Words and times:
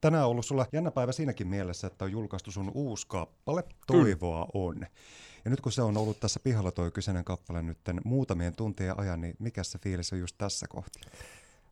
Tänään 0.00 0.24
on 0.24 0.30
ollut 0.30 0.46
sulla 0.46 0.66
jännä 0.72 0.90
päivä 0.90 1.12
siinäkin 1.12 1.48
mielessä, 1.48 1.86
että 1.86 2.04
on 2.04 2.12
julkaistu 2.12 2.50
sun 2.50 2.70
uusi 2.74 3.06
kappale, 3.08 3.64
Toivoa 3.86 4.46
on. 4.54 4.86
Ja 5.44 5.50
nyt 5.50 5.60
kun 5.60 5.72
se 5.72 5.82
on 5.82 5.96
ollut 5.96 6.20
tässä 6.20 6.40
pihalla 6.40 6.70
toi 6.70 6.90
kyseinen 6.90 7.24
kappale 7.24 7.62
nyt 7.62 7.78
muutamien 8.04 8.56
tuntien 8.56 9.00
ajan, 9.00 9.20
niin 9.20 9.34
mikä 9.38 9.62
se 9.62 9.78
fiilis 9.78 10.12
on 10.12 10.18
just 10.18 10.34
tässä 10.38 10.66
kohti? 10.68 11.00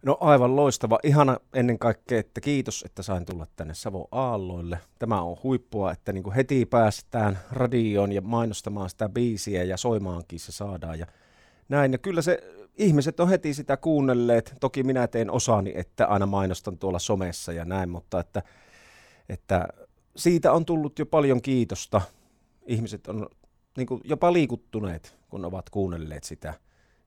No 0.02 0.18
aivan 0.20 0.56
loistava. 0.56 0.98
Ihana 1.02 1.36
ennen 1.54 1.78
kaikkea, 1.78 2.20
että 2.20 2.40
kiitos, 2.40 2.82
että 2.86 3.02
sain 3.02 3.26
tulla 3.26 3.46
tänne 3.56 3.74
Savo 3.74 4.08
Aalloille. 4.12 4.78
Tämä 4.98 5.22
on 5.22 5.36
huippua, 5.42 5.92
että 5.92 6.12
niin 6.12 6.32
heti 6.36 6.66
päästään 6.66 7.38
radioon 7.50 8.12
ja 8.12 8.20
mainostamaan 8.20 8.90
sitä 8.90 9.08
biisiä 9.08 9.64
ja 9.64 9.76
soimaankin 9.76 10.40
se 10.40 10.52
saadaan. 10.52 10.98
Ja 10.98 11.06
näin. 11.68 11.92
Ja 11.92 11.98
kyllä 11.98 12.22
se 12.22 12.42
ihmiset 12.76 13.20
on 13.20 13.28
heti 13.28 13.54
sitä 13.54 13.76
kuunnelleet. 13.76 14.54
Toki 14.60 14.82
minä 14.82 15.08
teen 15.08 15.30
osani, 15.30 15.72
että 15.76 16.06
aina 16.06 16.26
mainostan 16.26 16.78
tuolla 16.78 16.98
somessa 16.98 17.52
ja 17.52 17.64
näin, 17.64 17.88
mutta 17.88 18.20
että, 18.20 18.42
että 19.28 19.68
siitä 20.16 20.52
on 20.52 20.64
tullut 20.64 20.98
jo 20.98 21.06
paljon 21.06 21.42
kiitosta. 21.42 22.00
Ihmiset 22.66 23.06
on 23.06 23.26
niin 23.76 23.86
kuin 23.86 24.00
jopa 24.04 24.32
liikuttuneet, 24.32 25.16
kun 25.28 25.44
ovat 25.44 25.70
kuunnelleet 25.70 26.24
sitä. 26.24 26.54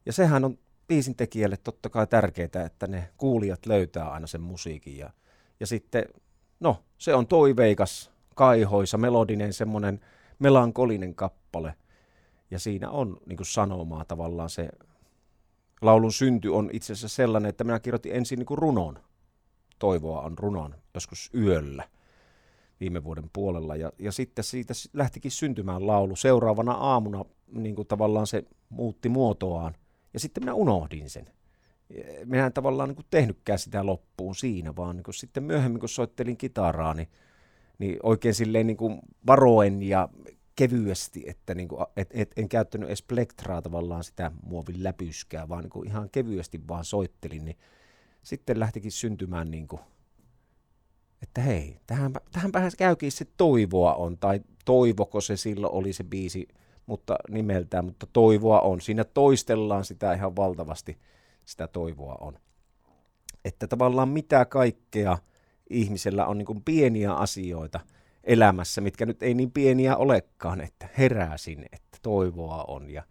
Ja 0.05 0.14
sehän 0.14 0.45
on 0.45 0.58
biisin 0.88 1.16
tekijälle 1.16 1.58
totta 1.58 1.90
kai 1.90 2.08
tärkeää, 2.08 2.66
että 2.66 2.88
ne 2.88 3.09
kuulijat 3.17 3.66
löytää 3.66 4.09
aina 4.09 4.28
sen 4.28 4.42
musiikin. 4.42 4.98
Ja, 4.98 5.09
ja 5.59 5.67
sitten, 5.67 6.06
no, 6.59 6.84
se 6.98 7.16
on 7.16 7.28
toiveikas, 7.28 8.12
kaihoisa, 8.36 8.98
melodinen, 8.98 9.54
semmoinen 9.54 10.00
melankolinen 10.40 11.16
kappale. 11.16 11.73
Ja 12.52 12.59
siinä 12.59 12.90
on 12.90 13.17
niin 13.26 13.38
kuin 13.38 13.48
sanomaa 13.48 14.06
tavallaan 14.06 14.50
se 14.50 14.70
laulun 15.82 16.12
synty 16.12 16.50
on 16.50 16.70
itse 16.74 16.94
asiassa 16.94 17.16
sellainen, 17.16 17.50
että 17.50 17.64
minä 17.64 17.80
kirjoitin 17.80 18.16
ensin 18.16 18.40
niin 18.40 18.46
kuin 18.46 18.58
runon. 18.58 19.00
Toivoa 19.80 20.22
on 20.22 20.38
runon 20.38 20.76
joskus 20.94 21.30
yöllä 21.36 21.84
viime 22.80 23.04
vuoden 23.04 23.30
puolella. 23.34 23.76
Ja, 23.76 23.92
ja 24.00 24.12
sitten 24.12 24.44
siitä 24.44 24.73
lähtikin 24.94 25.31
syntymään 25.31 25.88
laulu. 25.88 26.16
Seuraavana 26.16 26.72
aamuna 26.72 27.26
niin 27.53 27.76
kuin 27.76 27.88
tavallaan 27.88 28.28
se 28.28 28.44
muutti 28.70 29.09
muotoaan. 29.09 29.76
Ja 30.14 30.20
sitten 30.20 30.44
minä 30.44 30.53
unohdin 30.53 31.09
sen. 31.09 31.26
Minä 32.25 32.46
en 32.46 32.53
tavallaan 32.53 32.90
niin 32.90 32.96
kuin 32.96 33.08
tehnytkään 33.09 33.59
sitä 33.59 33.86
loppuun 33.86 34.36
siinä, 34.36 34.75
vaan 34.75 34.96
niin 34.96 35.03
kuin 35.03 35.16
sitten 35.16 35.44
myöhemmin, 35.44 35.80
kun 35.80 35.90
soittelin 35.90 36.38
kitaraa, 36.38 36.94
niin, 36.94 37.08
niin 37.80 37.98
oikein 38.03 38.34
silleen 38.34 38.68
niin 38.68 38.78
kuin 38.78 39.00
varoen 39.28 39.84
ja 39.84 40.09
kevyesti, 40.60 41.24
että 41.28 41.56
niin 41.56 41.68
kuin, 41.68 41.86
et, 41.98 42.10
et, 42.12 42.32
en 42.38 42.50
käyttänyt 42.50 42.90
edes 42.90 43.04
plektraa 43.04 43.62
tavallaan 43.62 44.04
sitä 44.04 44.32
muovin 44.44 44.84
läpyskää, 44.84 45.50
vaan 45.50 45.64
niin 45.64 45.70
kuin 45.70 45.88
ihan 45.88 46.10
kevyesti 46.10 46.62
vaan 46.68 46.86
soittelin, 46.86 47.46
niin 47.46 47.58
sitten 48.24 48.60
lähtikin 48.60 48.92
syntymään 48.92 49.52
niin 49.52 49.68
kuin, 49.68 49.82
että 51.24 51.42
hei, 51.42 51.80
tähän, 51.88 52.14
tähän 52.32 52.52
käykin 52.78 53.12
se 53.12 53.26
toivoa 53.38 53.94
on, 53.94 54.18
tai 54.18 54.42
toivoko 54.66 55.22
se 55.22 55.38
silloin 55.38 55.74
oli 55.74 55.94
se 55.94 56.04
biisi, 56.04 56.48
mutta 56.86 57.16
nimeltään, 57.30 57.86
mutta 57.86 58.08
toivoa 58.14 58.60
on. 58.60 58.82
Siinä 58.82 59.04
toistellaan 59.04 59.86
sitä 59.86 60.14
ihan 60.14 60.36
valtavasti, 60.36 60.98
sitä 61.46 61.68
toivoa 61.68 62.18
on. 62.22 62.40
Että 63.46 63.68
tavallaan 63.68 64.10
mitä 64.10 64.46
kaikkea 64.46 65.18
ihmisellä 65.70 66.26
on 66.26 66.38
niin 66.38 66.64
pieniä 66.66 67.14
asioita– 67.14 67.80
elämässä, 68.23 68.81
mitkä 68.81 69.06
nyt 69.06 69.23
ei 69.23 69.34
niin 69.34 69.52
pieniä 69.52 69.98
olekaan, 69.98 70.62
että 70.62 70.89
heräsin, 70.98 71.66
että 71.72 71.98
toivoa 72.02 72.64
on 72.67 72.89
ja 72.89 73.03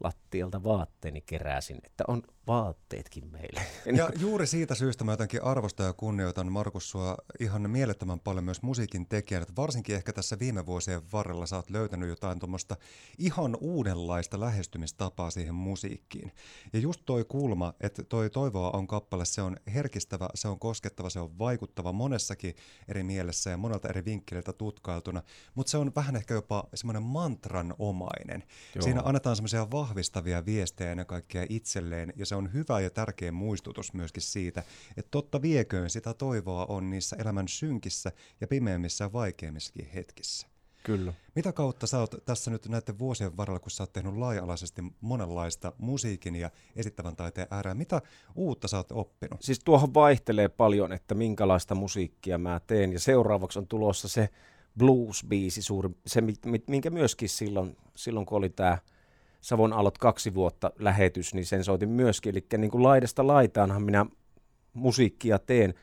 lattialta 0.00 0.64
vaatteeni 0.64 1.20
keräsin, 1.20 1.78
että 1.84 2.04
on 2.08 2.22
vaatteetkin 2.48 3.30
meille. 3.32 3.60
Ja 3.98 4.10
juuri 4.18 4.46
siitä 4.46 4.74
syystä 4.74 5.04
mä 5.04 5.12
jotenkin 5.12 5.42
arvostan 5.42 5.86
ja 5.86 5.92
kunnioitan 5.92 6.52
Markus 6.52 6.90
sua 6.90 7.16
ihan 7.40 7.70
mielettömän 7.70 8.20
paljon 8.20 8.44
myös 8.44 8.62
musiikin 8.62 9.06
tekijänä, 9.06 9.46
varsinkin 9.56 9.96
ehkä 9.96 10.12
tässä 10.12 10.38
viime 10.38 10.66
vuosien 10.66 11.02
varrella 11.12 11.46
sä 11.46 11.56
oot 11.56 11.70
löytänyt 11.70 12.08
jotain 12.08 12.38
tuommoista 12.38 12.76
ihan 13.18 13.56
uudenlaista 13.60 14.40
lähestymistapaa 14.40 15.30
siihen 15.30 15.54
musiikkiin. 15.54 16.32
Ja 16.72 16.78
just 16.78 17.02
toi 17.06 17.24
kulma, 17.24 17.74
että 17.80 18.02
toi 18.02 18.30
Toivoa 18.30 18.70
on 18.70 18.86
kappale, 18.86 19.24
se 19.24 19.42
on 19.42 19.56
herkistävä, 19.74 20.28
se 20.34 20.48
on 20.48 20.58
koskettava, 20.58 21.10
se 21.10 21.20
on 21.20 21.38
vaikuttava 21.38 21.92
monessakin 21.92 22.54
eri 22.88 23.02
mielessä 23.02 23.50
ja 23.50 23.56
monelta 23.56 23.88
eri 23.88 24.04
vinkkeliltä 24.04 24.52
tutkailtuna, 24.52 25.22
mutta 25.54 25.70
se 25.70 25.78
on 25.78 25.92
vähän 25.96 26.16
ehkä 26.16 26.34
jopa 26.34 26.64
semmoinen 26.74 27.02
mantran 27.02 27.74
omainen. 27.78 28.44
Joo. 28.74 28.82
Siinä 28.82 29.02
annetaan 29.04 29.36
semmoisia 29.36 29.70
vahvistavia 29.70 30.46
viestejä 30.46 30.90
ennen 30.90 31.06
kaikkea 31.06 31.46
itselleen 31.48 32.12
ja 32.16 32.26
se 32.26 32.37
on 32.38 32.52
hyvä 32.52 32.80
ja 32.80 32.90
tärkeä 32.90 33.32
muistutus 33.32 33.92
myöskin 33.92 34.22
siitä, 34.22 34.62
että 34.96 35.10
totta 35.10 35.42
vieköön 35.42 35.90
sitä 35.90 36.14
toivoa 36.14 36.66
on 36.66 36.90
niissä 36.90 37.16
elämän 37.16 37.48
synkissä 37.48 38.12
ja 38.40 38.48
pimeimmissä 38.48 39.04
ja 39.04 39.12
vaikeimmissakin 39.12 39.88
hetkissä. 39.94 40.46
Kyllä. 40.84 41.12
Mitä 41.34 41.52
kautta 41.52 41.86
sä 41.86 41.98
oot 41.98 42.14
tässä 42.24 42.50
nyt 42.50 42.68
näiden 42.68 42.98
vuosien 42.98 43.36
varrella, 43.36 43.60
kun 43.60 43.70
sä 43.70 43.82
oot 43.82 43.92
tehnyt 43.92 44.16
laaja-alaisesti 44.16 44.82
monenlaista 45.00 45.72
musiikin 45.78 46.36
ja 46.36 46.50
esittävän 46.76 47.16
taiteen 47.16 47.46
äärää, 47.50 47.74
mitä 47.74 48.02
uutta 48.34 48.68
sä 48.68 48.76
oot 48.76 48.92
oppinut? 48.92 49.42
Siis 49.42 49.58
tuohon 49.64 49.94
vaihtelee 49.94 50.48
paljon, 50.48 50.92
että 50.92 51.14
minkälaista 51.14 51.74
musiikkia 51.74 52.38
mä 52.38 52.60
teen 52.66 52.92
ja 52.92 53.00
seuraavaksi 53.00 53.58
on 53.58 53.66
tulossa 53.66 54.08
se 54.08 54.28
blues-biisi, 54.78 55.62
suuri, 55.62 55.90
se 56.06 56.22
minkä 56.66 56.90
myöskin 56.90 57.28
silloin, 57.28 57.76
silloin 57.96 58.26
kun 58.26 58.38
oli 58.38 58.50
tämä 58.50 58.78
Savon 59.40 59.72
Alot 59.72 59.98
kaksi 59.98 60.34
vuotta 60.34 60.72
lähetys, 60.78 61.34
niin 61.34 61.46
sen 61.46 61.64
soitin 61.64 61.88
myöskin. 61.88 62.30
Eli 62.30 62.46
niin 62.58 62.70
kuin 62.70 62.82
laidasta 62.82 63.26
laitaanhan 63.26 63.82
minä 63.82 64.06
musiikkia 64.72 65.38
teen. 65.38 65.74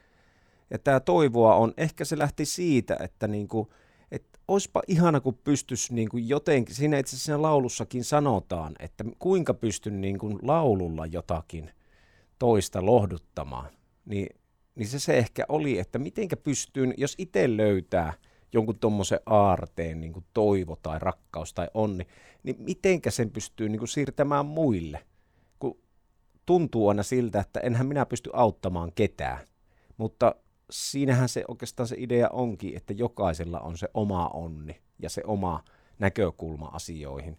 Ja 0.69 0.79
tämä 0.79 0.99
toivoa 0.99 1.55
on, 1.55 1.73
ehkä 1.77 2.05
se 2.05 2.17
lähti 2.17 2.45
siitä, 2.45 2.97
että 2.99 3.27
niin 3.27 3.47
kuin, 3.47 3.69
että 4.11 4.39
olisipa 4.47 4.81
ihana, 4.87 5.19
kun 5.19 5.39
pystyisi 5.43 5.93
niin 5.93 6.09
kuin 6.09 6.29
jotenkin, 6.29 6.75
siinä 6.75 6.97
itse 6.97 7.15
asiassa 7.15 7.41
laulussakin 7.41 8.03
sanotaan, 8.03 8.75
että 8.79 9.03
kuinka 9.19 9.53
pystyn 9.53 10.01
niin 10.01 10.17
kuin 10.17 10.39
laululla 10.41 11.05
jotakin 11.05 11.71
toista 12.39 12.85
lohduttamaan. 12.85 13.69
Niin, 14.05 14.35
niin 14.75 14.87
se 14.87 14.99
se 14.99 15.17
ehkä 15.17 15.45
oli, 15.49 15.79
että 15.79 15.99
mitenkä 15.99 16.37
pystyn, 16.37 16.93
jos 16.97 17.15
itse 17.17 17.57
löytää– 17.57 18.13
jonkun 18.55 18.79
tuommoisen 18.79 19.19
aarteen, 19.25 20.01
niin 20.01 20.13
kuin 20.13 20.25
toivo 20.33 20.75
tai 20.75 20.99
rakkaus 20.99 21.53
tai 21.53 21.67
onni, 21.73 22.07
niin 22.43 22.55
mitenkä 22.59 23.11
sen 23.11 23.31
pystyy 23.31 23.69
niin 23.69 23.79
kuin 23.79 23.89
siirtämään 23.89 24.45
muille? 24.45 25.05
Kun 25.59 25.77
tuntuu 26.45 26.89
aina 26.89 27.03
siltä, 27.03 27.39
että 27.39 27.59
enhän 27.59 27.87
minä 27.87 28.05
pysty 28.05 28.29
auttamaan 28.33 28.91
ketään, 28.95 29.39
mutta 29.97 30.35
siinähän 30.71 31.29
se 31.29 31.43
oikeastaan 31.47 31.87
se 31.87 31.95
idea 31.99 32.29
onkin, 32.29 32.77
että 32.77 32.93
jokaisella 32.93 33.59
on 33.59 33.77
se 33.77 33.87
oma 33.93 34.27
onni 34.27 34.81
ja 34.99 35.09
se 35.09 35.21
oma 35.27 35.63
näkökulma 35.99 36.65
asioihin. 36.65 37.37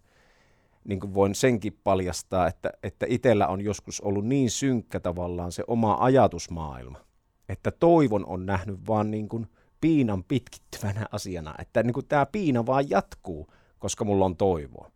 Niin 0.83 0.99
kuin 0.99 1.13
voin 1.13 1.35
senkin 1.35 1.79
paljastaa, 1.83 2.47
että, 2.47 2.69
että 2.83 3.05
itsellä 3.09 3.47
on 3.47 3.61
joskus 3.61 4.01
ollut 4.01 4.25
niin 4.25 4.51
synkkä 4.51 4.99
tavallaan 4.99 5.51
se 5.51 5.63
oma 5.67 5.97
ajatusmaailma, 5.99 6.99
että 7.49 7.71
toivon 7.71 8.25
on 8.25 8.45
nähnyt 8.45 8.87
vaan 8.87 9.11
niin 9.11 9.29
kuin 9.29 9.47
piinan 9.81 10.23
pitkittyvänä 10.23 11.05
asiana, 11.11 11.55
että 11.59 11.83
niin 11.83 11.93
kuin 11.93 12.07
tämä 12.07 12.25
piina 12.25 12.65
vaan 12.65 12.89
jatkuu, 12.89 13.47
koska 13.79 14.05
mulla 14.05 14.25
on 14.25 14.37
toivoa. 14.37 14.91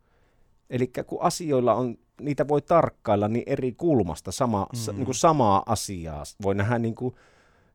Eli 0.70 0.92
kun 1.08 1.22
asioilla 1.22 1.74
on, 1.74 1.98
niitä 2.22 2.48
voi 2.48 2.62
tarkkailla 2.62 3.28
niin 3.28 3.44
eri 3.46 3.72
kulmasta 3.72 4.32
sama, 4.32 4.68
mm. 4.74 4.96
niin 4.96 5.06
kuin 5.06 5.16
samaa 5.16 5.64
asiaa, 5.66 6.24
voi 6.44 6.56
nähdä 6.56 6.80
niin 6.80 6.96
kuin 6.96 7.16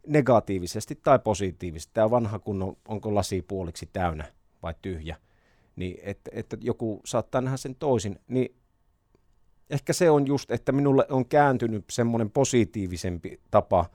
negatiivisesti 0.07 1.01
tai 1.03 1.19
positiivisesti. 1.19 1.95
Tämä 1.95 2.11
vanha 2.11 2.39
kun 2.39 2.63
on, 2.63 2.77
onko 2.89 3.15
lasi 3.15 3.43
puoliksi 3.43 3.91
täynnä 3.93 4.25
vai 4.63 4.75
tyhjä, 4.83 5.17
niin 5.77 5.99
että, 6.03 6.31
että 6.35 6.57
joku 6.61 7.01
saattaa 7.05 7.41
nähdä 7.41 7.57
sen 7.57 7.75
toisin, 7.75 8.19
niin 8.29 8.57
ehkä 9.71 9.93
se 9.93 10.11
on 10.11 10.27
just, 10.27 10.51
että 10.51 10.73
minulle 10.73 11.07
on 11.11 11.27
kääntynyt 11.27 11.85
semmoinen 11.91 12.31
positiivisempi 12.31 13.41
tapa 13.51 13.91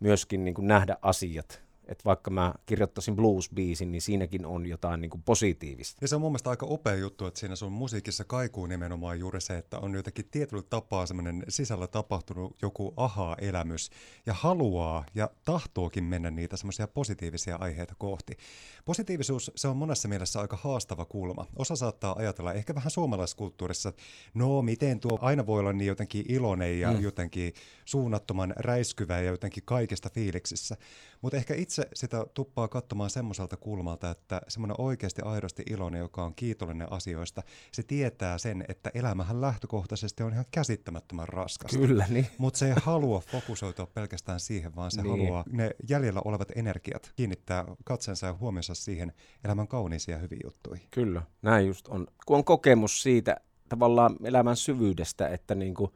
myöskin 0.00 0.44
niin 0.44 0.54
kuin 0.54 0.68
nähdä 0.68 0.96
asiat 1.02 1.63
että 1.88 2.04
vaikka 2.04 2.30
mä 2.30 2.54
kirjoittaisin 2.66 3.16
blues-biisin, 3.16 3.92
niin 3.92 4.02
siinäkin 4.02 4.46
on 4.46 4.66
jotain 4.66 5.00
niin 5.00 5.10
kuin 5.10 5.22
positiivista. 5.22 5.98
Ja 6.00 6.08
se 6.08 6.14
on 6.14 6.20
mun 6.20 6.32
mielestä 6.32 6.50
aika 6.50 6.66
upea 6.68 6.94
juttu, 6.94 7.26
että 7.26 7.40
siinä 7.40 7.56
sun 7.56 7.72
musiikissa 7.72 8.24
kaikuu 8.24 8.66
nimenomaan 8.66 9.18
juuri 9.18 9.40
se, 9.40 9.58
että 9.58 9.78
on 9.78 9.94
jotenkin 9.94 10.28
tietyllä 10.30 10.62
tapaa 10.62 11.06
semmoinen 11.06 11.44
sisällä 11.48 11.86
tapahtunut 11.86 12.56
joku 12.62 12.94
aha-elämys 12.96 13.90
ja 14.26 14.34
haluaa 14.34 15.04
ja 15.14 15.30
tahtookin 15.44 16.04
mennä 16.04 16.30
niitä 16.30 16.56
semmoisia 16.56 16.88
positiivisia 16.88 17.56
aiheita 17.56 17.94
kohti. 17.98 18.36
Positiivisuus, 18.84 19.52
se 19.56 19.68
on 19.68 19.76
monessa 19.76 20.08
mielessä 20.08 20.40
aika 20.40 20.58
haastava 20.62 21.04
kulma. 21.04 21.46
Osa 21.56 21.76
saattaa 21.76 22.14
ajatella 22.18 22.52
ehkä 22.52 22.74
vähän 22.74 22.90
suomalaiskulttuurissa, 22.90 23.92
no 24.34 24.62
miten 24.62 25.00
tuo 25.00 25.18
aina 25.20 25.46
voi 25.46 25.60
olla 25.60 25.72
niin 25.72 25.88
jotenkin 25.88 26.24
iloinen 26.28 26.80
ja 26.80 26.92
mm. 26.92 27.00
jotenkin 27.00 27.52
suunnattoman 27.84 28.52
räiskyvä 28.56 29.20
ja 29.20 29.30
jotenkin 29.30 29.62
kaikista 29.66 30.10
fiiliksissä. 30.10 30.76
Mutta 31.22 31.36
ehkä 31.36 31.54
itse 31.54 31.73
itse 31.82 31.88
sitä 31.94 32.26
tuppaa 32.34 32.68
katsomaan 32.68 33.10
semmoiselta 33.10 33.56
kulmalta, 33.56 34.10
että 34.10 34.40
semmoinen 34.48 34.80
oikeasti 34.80 35.22
aidosti 35.22 35.62
iloinen, 35.70 35.98
joka 35.98 36.24
on 36.24 36.34
kiitollinen 36.34 36.92
asioista, 36.92 37.42
se 37.72 37.82
tietää 37.82 38.38
sen, 38.38 38.64
että 38.68 38.90
elämähän 38.94 39.40
lähtökohtaisesti 39.40 40.22
on 40.22 40.32
ihan 40.32 40.44
käsittämättömän 40.50 41.28
raskasta. 41.28 41.78
Kyllä, 41.78 42.06
niin. 42.08 42.26
Mutta 42.38 42.58
se 42.58 42.68
ei 42.68 42.74
halua 42.82 43.20
fokusoitua 43.20 43.86
pelkästään 43.86 44.40
siihen, 44.40 44.76
vaan 44.76 44.90
se 44.90 45.02
niin. 45.02 45.10
haluaa 45.10 45.44
ne 45.52 45.70
jäljellä 45.88 46.20
olevat 46.24 46.48
energiat 46.56 47.12
kiinnittää 47.16 47.64
katsensa 47.84 48.26
ja 48.26 48.34
huomionsa 48.40 48.74
siihen 48.74 49.12
elämän 49.44 49.68
kauniisiin 49.68 50.12
ja 50.12 50.18
hyviin 50.18 50.40
juttuihin. 50.44 50.86
Kyllä, 50.90 51.22
näin 51.42 51.66
just 51.66 51.88
on. 51.88 52.06
Kun 52.26 52.36
on 52.36 52.44
kokemus 52.44 53.02
siitä 53.02 53.36
tavallaan 53.68 54.16
elämän 54.24 54.56
syvyydestä, 54.56 55.28
että 55.28 55.54
niinku, 55.54 55.94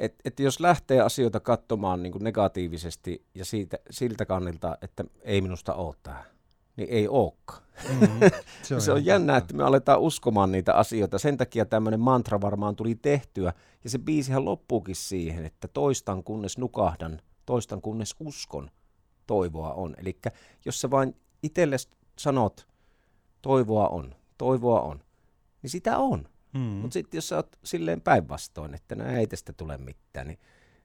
et, 0.00 0.14
et 0.24 0.40
jos 0.40 0.60
lähtee 0.60 1.00
asioita 1.00 1.40
katsomaan 1.40 2.02
niinku 2.02 2.18
negatiivisesti 2.18 3.24
ja 3.34 3.44
siitä, 3.44 3.78
siltä 3.90 4.26
kannilta, 4.26 4.78
että 4.82 5.04
ei 5.22 5.40
minusta 5.40 5.74
ole 5.74 5.94
tämä, 6.02 6.24
niin 6.76 6.88
ei 6.90 7.08
olekaan. 7.08 7.62
Mm-hmm. 7.88 8.20
Se 8.62 8.74
on, 8.74 8.80
se 8.80 8.92
on 8.92 9.04
jännä, 9.04 9.36
että 9.36 9.54
me 9.54 9.62
aletaan 9.62 10.00
uskomaan 10.00 10.52
niitä 10.52 10.74
asioita. 10.74 11.18
Sen 11.18 11.36
takia 11.36 11.64
tämmöinen 11.64 12.00
mantra 12.00 12.40
varmaan 12.40 12.76
tuli 12.76 12.94
tehtyä. 12.94 13.52
Ja 13.84 13.90
se 13.90 13.98
biisihän 13.98 14.44
loppuukin 14.44 14.96
siihen, 14.96 15.44
että 15.44 15.68
toistan 15.68 16.24
kunnes 16.24 16.58
nukahdan, 16.58 17.20
toistan 17.46 17.80
kunnes 17.80 18.14
uskon, 18.20 18.70
toivoa 19.26 19.72
on. 19.72 19.94
Eli 19.98 20.18
jos 20.64 20.80
sä 20.80 20.90
vain 20.90 21.16
itselle 21.42 21.76
sanot, 22.18 22.68
toivoa 23.42 23.88
on, 23.88 24.14
toivoa 24.38 24.80
on, 24.80 25.00
niin 25.62 25.70
sitä 25.70 25.98
on. 25.98 26.28
Mm. 26.52 26.60
Mutta 26.60 26.92
sitten 26.92 27.18
jos 27.18 27.28
sä 27.28 27.36
oot 27.36 27.58
silleen 27.64 28.00
päinvastoin, 28.00 28.74
että 28.74 28.94
no 28.94 29.04
ei 29.04 29.26
tästä 29.26 29.52
tule 29.52 29.78
mitään, 29.78 30.26
niin 30.26 30.38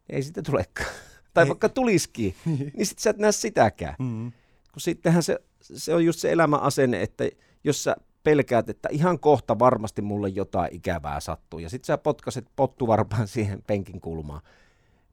ei 0.10 0.24
sitä 0.24 0.42
tulekaan. 0.42 0.90
tai 1.34 1.44
ei. 1.44 1.50
vaikka 1.50 1.70
tulisikin, 1.70 2.36
niin 2.46 2.86
sitten 2.86 3.04
sä 3.04 3.10
et 3.10 3.18
näe 3.18 3.32
sitäkään. 3.32 3.96
Mm. 4.00 4.32
Kun 4.74 4.82
sittenhän 4.82 5.24
se, 5.24 5.40
se 5.62 5.94
on 5.94 6.06
just 6.06 6.20
se 6.20 6.32
elämäasenne, 6.32 7.02
että 7.02 7.24
jos 7.64 7.84
sä 7.84 7.96
pelkäät, 8.24 8.70
että 8.70 8.90
ihan 8.92 9.20
kohta 9.20 9.60
varmasti 9.60 10.02
mulle 10.02 10.30
jotain 10.30 10.76
ikävää 10.76 11.20
sattuu, 11.20 11.60
ja 11.60 11.70
sitten 11.70 11.88
sä 11.88 11.98
potkaset 11.98 12.46
pottuvarpaan 12.56 13.28
siihen 13.36 13.64
penkin 13.68 14.02
kulmaan, 14.02 14.42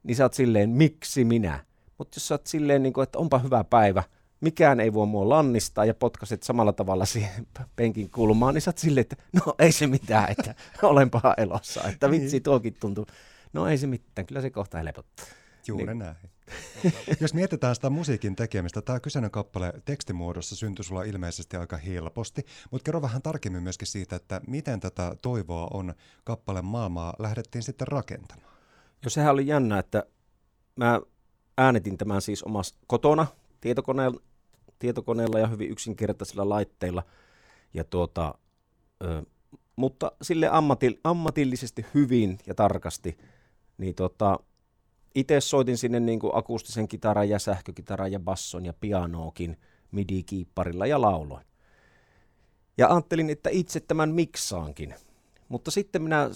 niin 0.03 0.15
sä 0.15 0.25
oot 0.25 0.33
silleen, 0.33 0.69
miksi 0.69 1.25
minä? 1.25 1.65
Mutta 1.97 2.15
jos 2.15 2.27
sä 2.27 2.33
oot 2.33 2.47
silleen, 2.47 2.83
niin 2.83 2.93
kuin, 2.93 3.03
että 3.03 3.19
onpa 3.19 3.39
hyvä 3.39 3.63
päivä, 3.63 4.03
mikään 4.43 4.79
ei 4.79 4.93
voi 4.93 5.07
mua 5.07 5.29
lannistaa 5.29 5.85
ja 5.85 5.93
potkaset 5.93 6.43
samalla 6.43 6.73
tavalla 6.73 7.05
siihen 7.05 7.47
penkin 7.75 8.09
kulmaan, 8.09 8.53
niin 8.53 8.61
sä 8.61 8.69
oot 8.69 8.77
silleen, 8.77 9.01
että 9.01 9.15
no 9.33 9.55
ei 9.59 9.71
se 9.71 9.87
mitään, 9.87 10.31
että 10.31 10.55
olenpa 10.83 11.33
elossa, 11.37 11.83
että 11.83 12.11
vitsi 12.11 12.35
niin. 12.35 12.43
tuokin 12.43 12.75
tuntuu. 12.79 13.05
No 13.53 13.67
ei 13.67 13.77
se 13.77 13.87
mitään, 13.87 14.25
kyllä 14.25 14.41
se 14.41 14.49
kohta 14.49 14.77
helpottaa. 14.77 15.25
Juuri 15.67 15.85
niin. 15.85 15.99
näin. 15.99 16.15
Jos 17.21 17.33
mietitään 17.33 17.75
sitä 17.75 17.89
musiikin 17.89 18.35
tekemistä, 18.35 18.81
tämä 18.81 18.99
kyseinen 18.99 19.31
kappale 19.31 19.73
tekstimuodossa 19.85 20.55
syntyi 20.55 20.85
sulla 20.85 21.03
ilmeisesti 21.03 21.57
aika 21.57 21.77
helposti, 21.77 22.45
mutta 22.71 22.85
kerro 22.85 23.01
vähän 23.01 23.21
tarkemmin 23.21 23.63
myöskin 23.63 23.87
siitä, 23.87 24.15
että 24.15 24.41
miten 24.47 24.79
tätä 24.79 25.15
toivoa 25.21 25.67
on 25.73 25.93
kappaleen 26.23 26.65
maailmaa 26.65 27.13
lähdettiin 27.19 27.63
sitten 27.63 27.87
rakentamaan. 27.87 28.53
Jo 29.03 29.09
sehän 29.09 29.33
oli 29.33 29.47
jännä, 29.47 29.79
että 29.79 30.03
mä 30.75 31.01
äänitin 31.57 31.97
tämän 31.97 32.21
siis 32.21 32.43
omassa 32.43 32.75
kotona 32.87 33.27
tietokoneella, 33.61 34.21
tietokoneella 34.83 35.39
ja 35.39 35.47
hyvin 35.47 35.71
yksinkertaisilla 35.71 36.49
laitteilla. 36.49 37.03
Ja 37.73 37.83
tuota, 37.83 38.35
ö, 39.03 39.23
mutta 39.75 40.11
sille 40.21 40.49
ammatil, 40.51 40.95
ammatillisesti 41.03 41.85
hyvin 41.93 42.37
ja 42.47 42.55
tarkasti, 42.55 43.17
niin 43.77 43.95
tota, 43.95 44.39
itse 45.15 45.41
soitin 45.41 45.77
sinne 45.77 45.99
niin 45.99 46.19
kuin 46.19 46.35
akustisen 46.35 46.87
kitaran 46.87 47.29
ja 47.29 47.39
sähkökitaran 47.39 48.11
ja 48.11 48.19
basson 48.19 48.65
ja 48.65 48.73
pianoakin 48.73 49.57
midi-kiipparilla 49.91 50.85
ja 50.85 51.01
lauloin. 51.01 51.45
Ja 52.77 52.87
ajattelin, 52.87 53.29
että 53.29 53.49
itse 53.49 53.79
tämän 53.79 54.09
miksaankin. 54.09 54.95
Mutta 55.49 55.71
sitten 55.71 56.01
minä 56.01 56.29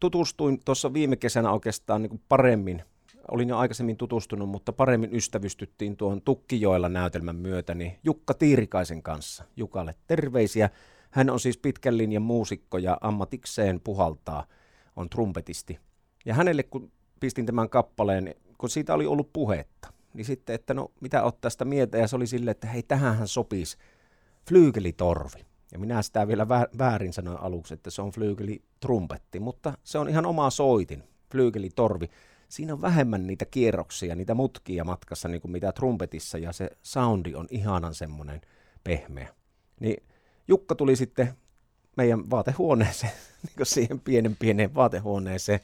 tutustuin 0.00 0.60
tuossa 0.64 0.92
viime 0.92 1.16
kesänä 1.16 1.52
oikeastaan 1.52 2.02
niin 2.02 2.10
kuin 2.10 2.22
paremmin 2.28 2.82
olin 3.30 3.48
jo 3.48 3.58
aikaisemmin 3.58 3.96
tutustunut, 3.96 4.48
mutta 4.48 4.72
paremmin 4.72 5.14
ystävystyttiin 5.14 5.96
tuon 5.96 6.22
Tukkijoella 6.22 6.88
näytelmän 6.88 7.36
myötä, 7.36 7.74
niin 7.74 7.98
Jukka 8.04 8.34
Tiirikaisen 8.34 9.02
kanssa. 9.02 9.44
Jukalle 9.56 9.94
terveisiä. 10.06 10.70
Hän 11.10 11.30
on 11.30 11.40
siis 11.40 11.58
pitkän 11.58 11.98
linjan 11.98 12.22
muusikko 12.22 12.78
ja 12.78 12.98
ammatikseen 13.00 13.80
puhaltaa, 13.80 14.46
on 14.96 15.10
trumpetisti. 15.10 15.78
Ja 16.24 16.34
hänelle 16.34 16.62
kun 16.62 16.92
pistin 17.20 17.46
tämän 17.46 17.68
kappaleen, 17.68 18.34
kun 18.58 18.70
siitä 18.70 18.94
oli 18.94 19.06
ollut 19.06 19.32
puhetta, 19.32 19.92
niin 20.14 20.24
sitten, 20.24 20.54
että 20.54 20.74
no 20.74 20.90
mitä 21.00 21.22
ottaa 21.22 21.40
tästä 21.40 21.64
mieltä, 21.64 21.98
ja 21.98 22.08
se 22.08 22.16
oli 22.16 22.26
silleen, 22.26 22.52
että 22.52 22.66
hei, 22.66 22.82
tähän 22.82 23.28
sopisi 23.28 23.76
flyykelitorvi. 24.48 25.46
Ja 25.72 25.78
minä 25.78 26.02
sitä 26.02 26.28
vielä 26.28 26.48
väärin 26.78 27.12
sanoin 27.12 27.40
aluksi, 27.40 27.74
että 27.74 27.90
se 27.90 28.02
on 28.02 28.10
flyykeli 28.10 28.62
trumpetti, 28.80 29.40
mutta 29.40 29.78
se 29.84 29.98
on 29.98 30.08
ihan 30.08 30.26
oma 30.26 30.50
soitin, 30.50 31.04
flyykelitorvi 31.32 32.10
siinä 32.48 32.72
on 32.72 32.82
vähemmän 32.82 33.26
niitä 33.26 33.44
kierroksia, 33.44 34.14
niitä 34.14 34.34
mutkia 34.34 34.84
matkassa, 34.84 35.28
niin 35.28 35.40
kuin 35.40 35.52
mitä 35.52 35.72
trumpetissa, 35.72 36.38
ja 36.38 36.52
se 36.52 36.70
soundi 36.82 37.34
on 37.34 37.46
ihanan 37.50 37.94
semmoinen 37.94 38.40
pehmeä. 38.84 39.34
Niin 39.80 40.02
Jukka 40.48 40.74
tuli 40.74 40.96
sitten 40.96 41.34
meidän 41.96 42.30
vaatehuoneeseen, 42.30 43.12
niin 43.42 43.56
kuin 43.56 43.66
siihen 43.66 44.00
pienen 44.00 44.36
pieneen 44.36 44.74
vaatehuoneeseen, 44.74 45.60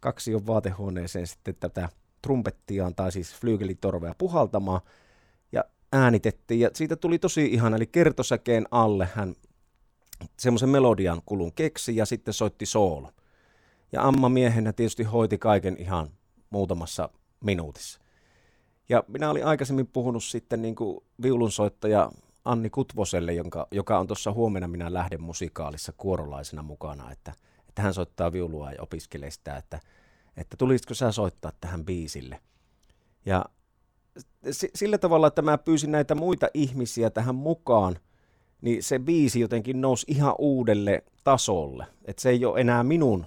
kaksi 0.00 0.34
on 0.34 0.46
vaatehuoneeseen 0.46 1.26
sitten 1.26 1.54
tätä 1.60 1.88
trumpettiaan, 2.22 2.94
tai 2.94 3.12
siis 3.12 3.34
flyygelitorvea 3.34 4.14
puhaltamaan, 4.18 4.80
ja 5.52 5.64
äänitettiin, 5.92 6.60
ja 6.60 6.70
siitä 6.74 6.96
tuli 6.96 7.18
tosi 7.18 7.46
ihana, 7.46 7.76
eli 7.76 7.86
kertosäkeen 7.86 8.66
alle 8.70 9.08
hän 9.14 9.34
semmoisen 10.38 10.68
melodian 10.68 11.22
kulun 11.26 11.52
keksi, 11.52 11.96
ja 11.96 12.06
sitten 12.06 12.34
soitti 12.34 12.66
soolo. 12.66 13.12
Ja 13.94 14.08
Amma 14.08 14.28
miehenä 14.28 14.72
tietysti 14.72 15.04
hoiti 15.04 15.38
kaiken 15.38 15.76
ihan 15.78 16.10
muutamassa 16.50 17.08
minuutissa. 17.44 18.00
Ja 18.88 19.04
minä 19.08 19.30
olin 19.30 19.46
aikaisemmin 19.46 19.86
puhunut 19.86 20.24
sitten 20.24 20.62
niin 20.62 20.74
kuin 20.74 21.04
viulunsoittaja 21.22 22.10
Anni 22.44 22.70
Kutvoselle, 22.70 23.32
jonka, 23.32 23.66
joka 23.70 23.98
on 23.98 24.06
tuossa 24.06 24.32
huomenna 24.32 24.68
minä 24.68 24.92
lähden 24.92 25.22
musikaalissa 25.22 25.92
kuorolaisena 25.96 26.62
mukana, 26.62 27.12
että, 27.12 27.32
että 27.68 27.82
hän 27.82 27.94
soittaa 27.94 28.32
viulua 28.32 28.72
ja 28.72 28.82
opiskelee 28.82 29.30
sitä, 29.30 29.56
että, 29.56 29.80
että 30.36 30.56
tulisitko 30.56 30.94
sä 30.94 31.12
soittaa 31.12 31.52
tähän 31.60 31.84
biisille. 31.84 32.40
Ja 33.26 33.44
sillä 34.74 34.98
tavalla, 34.98 35.26
että 35.26 35.42
mä 35.42 35.58
pyysin 35.58 35.92
näitä 35.92 36.14
muita 36.14 36.48
ihmisiä 36.54 37.10
tähän 37.10 37.34
mukaan, 37.34 37.96
niin 38.60 38.82
se 38.82 38.98
biisi 38.98 39.40
jotenkin 39.40 39.80
nousi 39.80 40.06
ihan 40.08 40.34
uudelle 40.38 41.04
tasolle. 41.24 41.86
Että 42.04 42.22
se 42.22 42.30
ei 42.30 42.44
ole 42.44 42.60
enää 42.60 42.82
minun 42.82 43.26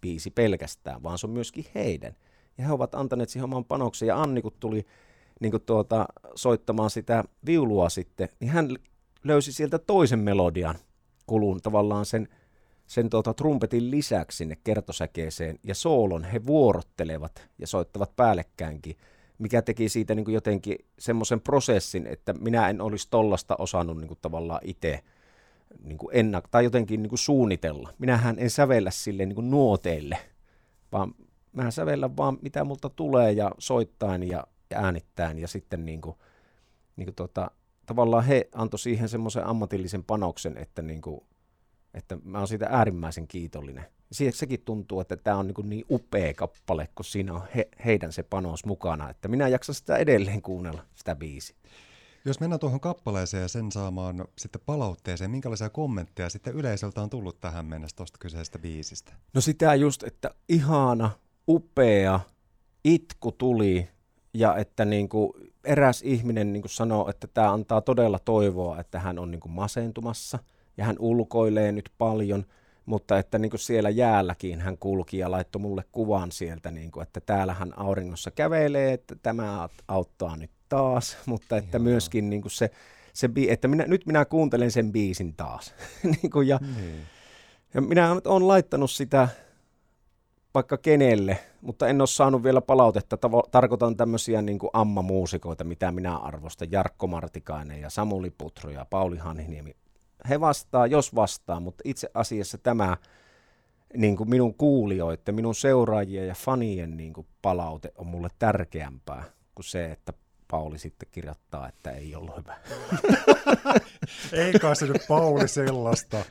biisi 0.00 0.30
pelkästään, 0.30 1.02
vaan 1.02 1.18
se 1.18 1.26
on 1.26 1.32
myöskin 1.32 1.64
heidän. 1.74 2.16
Ja 2.58 2.64
he 2.64 2.72
ovat 2.72 2.94
antaneet 2.94 3.28
siihen 3.28 3.44
oman 3.44 3.64
panoksen. 3.64 4.08
Ja 4.08 4.22
Anni, 4.22 4.42
kun 4.42 4.52
tuli 4.60 4.86
niin 5.40 5.50
kuin 5.50 5.62
tuota, 5.62 6.06
soittamaan 6.34 6.90
sitä 6.90 7.24
viulua 7.46 7.88
sitten, 7.88 8.28
niin 8.40 8.50
hän 8.50 8.68
löysi 9.24 9.52
sieltä 9.52 9.78
toisen 9.78 10.18
melodian 10.18 10.74
kulun 11.26 11.60
tavallaan 11.62 12.06
sen, 12.06 12.28
sen 12.86 13.10
tuota, 13.10 13.34
trumpetin 13.34 13.90
lisäksi 13.90 14.36
sinne 14.36 14.56
kertosäkeeseen. 14.64 15.58
Ja 15.64 15.74
soolon 15.74 16.24
he 16.24 16.46
vuorottelevat 16.46 17.48
ja 17.58 17.66
soittavat 17.66 18.16
päällekkäinkin, 18.16 18.96
mikä 19.38 19.62
teki 19.62 19.88
siitä 19.88 20.14
niin 20.14 20.24
kuin 20.24 20.34
jotenkin 20.34 20.78
semmoisen 20.98 21.40
prosessin, 21.40 22.06
että 22.06 22.32
minä 22.32 22.68
en 22.68 22.80
olisi 22.80 23.08
tollasta 23.10 23.56
osannut 23.58 23.96
niin 23.96 24.08
kuin 24.08 24.18
tavallaan 24.22 24.60
itse 24.64 25.00
niin 25.82 25.98
kuin 25.98 26.14
ennak- 26.14 26.48
tai 26.50 26.64
jotenkin 26.64 27.02
niin 27.02 27.10
kuin 27.10 27.18
suunnitella. 27.18 27.92
Minähän 27.98 28.38
en 28.38 28.50
sävellä 28.50 28.90
sille 28.90 29.26
niin 29.26 29.34
kuin 29.34 29.50
nuoteille, 29.50 30.18
vaan 30.92 31.14
mä 31.52 31.70
sävellän 31.70 32.16
vaan 32.16 32.38
mitä 32.42 32.64
multa 32.64 32.88
tulee 32.88 33.32
ja 33.32 33.50
soittain 33.58 34.28
ja, 34.28 34.46
ja 34.70 34.78
äänittäen 34.80 35.38
ja 35.38 35.48
sitten 35.48 35.84
niin 35.84 36.00
kuin, 36.00 36.16
niin 36.96 37.06
kuin 37.06 37.14
tota, 37.14 37.50
tavallaan 37.86 38.24
he 38.24 38.48
antoi 38.54 38.78
siihen 38.78 39.08
semmoisen 39.08 39.46
ammatillisen 39.46 40.04
panoksen, 40.04 40.56
että, 40.56 40.82
niin 40.82 41.00
kuin, 41.00 41.20
että 41.94 42.18
mä 42.24 42.38
oon 42.38 42.48
siitä 42.48 42.66
äärimmäisen 42.70 43.28
kiitollinen. 43.28 43.84
Siihen 44.12 44.32
sekin 44.32 44.62
tuntuu, 44.64 45.00
että 45.00 45.16
tämä 45.16 45.36
on 45.36 45.46
niin, 45.46 45.68
niin 45.68 45.84
upea 45.90 46.34
kappale, 46.34 46.88
kun 46.94 47.04
siinä 47.04 47.34
on 47.34 47.42
he, 47.54 47.68
heidän 47.84 48.12
se 48.12 48.22
panos 48.22 48.64
mukana, 48.64 49.10
että 49.10 49.28
minä 49.28 49.48
jaksan 49.48 49.74
sitä 49.74 49.96
edelleen 49.96 50.42
kuunnella, 50.42 50.82
sitä 50.94 51.16
biisiä. 51.16 51.56
Jos 52.24 52.40
mennään 52.40 52.60
tuohon 52.60 52.80
kappaleeseen 52.80 53.42
ja 53.42 53.48
sen 53.48 53.72
saamaan 53.72 54.24
sitten 54.38 54.62
palautteeseen, 54.66 55.30
minkälaisia 55.30 55.70
kommentteja 55.70 56.28
sitten 56.28 56.54
yleisöltä 56.54 57.02
on 57.02 57.10
tullut 57.10 57.40
tähän 57.40 57.66
mennessä 57.66 57.96
tuosta 57.96 58.18
kyseisestä 58.18 58.58
biisistä? 58.58 59.12
No 59.34 59.40
sitä 59.40 59.74
just, 59.74 60.02
että 60.02 60.30
ihana, 60.48 61.10
upea, 61.48 62.20
itku 62.84 63.32
tuli 63.32 63.88
ja 64.34 64.56
että 64.56 64.84
niin 64.84 65.08
kuin 65.08 65.32
eräs 65.64 66.02
ihminen 66.02 66.52
niin 66.52 66.62
kuin 66.62 66.70
sanoo, 66.70 67.10
että 67.10 67.26
tämä 67.26 67.52
antaa 67.52 67.80
todella 67.80 68.18
toivoa, 68.18 68.80
että 68.80 68.98
hän 68.98 69.18
on 69.18 69.30
niin 69.30 69.40
kuin 69.40 69.52
masentumassa 69.52 70.38
ja 70.76 70.84
hän 70.84 70.96
ulkoilee 70.98 71.72
nyt 71.72 71.90
paljon, 71.98 72.46
mutta 72.86 73.18
että 73.18 73.38
niin 73.38 73.50
kuin 73.50 73.60
siellä 73.60 73.90
jäälläkin 73.90 74.60
hän 74.60 74.78
kulki 74.78 75.18
ja 75.18 75.30
laittoi 75.30 75.62
mulle 75.62 75.84
kuvan 75.92 76.32
sieltä, 76.32 76.70
niin 76.70 76.90
kuin, 76.90 77.02
että 77.02 77.20
täällä 77.20 77.54
hän 77.54 77.78
auringossa 77.78 78.30
kävelee, 78.30 78.92
että 78.92 79.16
tämä 79.22 79.68
auttaa 79.88 80.36
nyt 80.36 80.50
taas, 80.68 81.16
mutta 81.26 81.56
että 81.56 81.76
Joo. 81.76 81.82
myöskin 81.82 82.30
niin 82.30 82.42
kuin 82.42 82.52
se, 82.52 82.70
se, 83.12 83.30
että 83.48 83.68
minä, 83.68 83.84
nyt 83.86 84.06
minä 84.06 84.24
kuuntelen 84.24 84.70
sen 84.70 84.92
biisin 84.92 85.34
taas. 85.36 85.74
niin 86.22 86.30
kuin 86.30 86.48
ja, 86.48 86.58
niin. 86.76 87.00
ja 87.74 87.80
minä 87.80 88.12
olen 88.24 88.48
laittanut 88.48 88.90
sitä 88.90 89.28
vaikka 90.54 90.78
kenelle, 90.78 91.38
mutta 91.60 91.88
en 91.88 92.00
ole 92.00 92.06
saanut 92.06 92.42
vielä 92.42 92.60
palautetta. 92.60 93.16
Tavo- 93.16 93.48
tarkoitan 93.50 93.96
tämmöisiä 93.96 94.42
niin 94.42 94.58
kuin 94.58 94.70
ammamuusikoita, 94.72 95.64
mitä 95.64 95.92
minä 95.92 96.16
arvostan. 96.16 96.70
Jarkko 96.70 97.06
Martikainen 97.06 97.80
ja 97.80 97.90
Samuli 97.90 98.30
Putro 98.38 98.70
ja 98.70 98.86
Pauli 98.90 99.16
Hanhiniemi. 99.16 99.76
He 100.28 100.40
vastaa, 100.40 100.86
jos 100.86 101.14
vastaa, 101.14 101.60
mutta 101.60 101.82
itse 101.84 102.08
asiassa 102.14 102.58
tämä 102.58 102.96
niin 103.96 104.16
kuin 104.16 104.30
minun 104.30 104.54
kuulijoiden, 104.54 105.34
minun 105.34 105.54
seuraajien 105.54 106.28
ja 106.28 106.34
fanien 106.34 106.96
niin 106.96 107.12
kuin 107.12 107.26
palaute 107.42 107.92
on 107.96 108.06
mulle 108.06 108.28
tärkeämpää 108.38 109.24
kuin 109.54 109.64
se, 109.64 109.84
että 109.84 110.12
Pauli 110.50 110.78
sitten 110.78 111.08
kirjoittaa, 111.12 111.68
että 111.68 111.90
ei 111.90 112.14
ollut 112.14 112.36
hyvä. 112.36 112.56
ei 114.44 114.52
kai 114.52 114.76
se 114.76 114.86
nyt 114.86 115.02
Pauli 115.08 115.48
sellaista. 115.48 116.24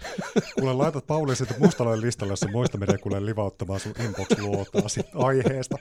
Kuule 0.59 0.73
laitat 0.73 1.07
Pauli 1.07 1.35
sitten 1.35 1.57
mustalojen 1.59 2.01
listalle, 2.01 2.31
jos 2.31 2.45
muista 2.51 2.77
menee 2.77 2.97
kuule 2.97 3.25
livauttamaan 3.25 3.79
sun 3.79 3.93
inbox-luotaa 3.99 4.81
aiheesta. 5.13 5.77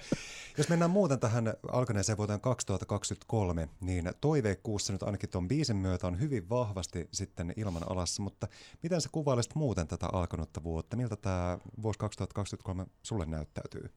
Jos 0.59 0.69
mennään 0.69 0.91
muuten 0.91 1.21
tähän 1.21 1.55
alkaneeseen 1.73 2.19
vuoteen 2.19 2.41
2023, 2.41 3.69
niin 3.81 4.13
toiveikkuussa 4.21 4.93
nyt 4.93 5.03
ainakin 5.03 5.31
tuon 5.31 5.49
biisin 5.49 5.77
myötä 5.77 6.07
on 6.07 6.21
hyvin 6.21 6.49
vahvasti 6.49 7.09
sitten 7.13 7.53
ilman 7.57 7.91
alassa, 7.91 8.23
mutta 8.23 8.49
miten 8.83 9.01
sä 9.01 9.09
kuvailisit 9.13 9.55
muuten 9.55 9.89
tätä 9.89 10.07
alkanutta 10.13 10.63
vuotta? 10.63 10.97
Miltä 10.97 11.17
tämä 11.17 11.59
vuosi 11.83 11.99
2023 11.99 12.87
sulle 13.03 13.27
näyttäytyy? 13.27 13.91